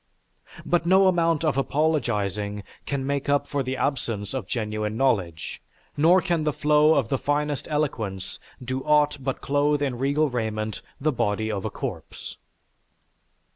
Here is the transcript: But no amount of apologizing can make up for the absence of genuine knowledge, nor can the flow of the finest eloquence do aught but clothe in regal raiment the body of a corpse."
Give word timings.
But 0.65 0.87
no 0.87 1.07
amount 1.07 1.45
of 1.45 1.59
apologizing 1.59 2.63
can 2.87 3.05
make 3.05 3.29
up 3.29 3.47
for 3.47 3.61
the 3.61 3.77
absence 3.77 4.33
of 4.33 4.47
genuine 4.47 4.97
knowledge, 4.97 5.61
nor 5.95 6.23
can 6.23 6.43
the 6.43 6.51
flow 6.51 6.95
of 6.95 7.09
the 7.09 7.19
finest 7.19 7.67
eloquence 7.69 8.39
do 8.65 8.81
aught 8.83 9.17
but 9.23 9.41
clothe 9.41 9.83
in 9.83 9.99
regal 9.99 10.27
raiment 10.27 10.81
the 10.99 11.11
body 11.11 11.51
of 11.51 11.65
a 11.65 11.69
corpse." 11.69 12.37